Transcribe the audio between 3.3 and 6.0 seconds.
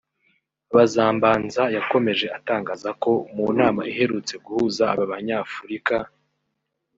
mu nama iherutse guhuza aba banyafurika